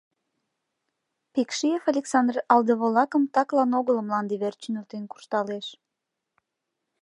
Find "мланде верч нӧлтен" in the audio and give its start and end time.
4.05-5.03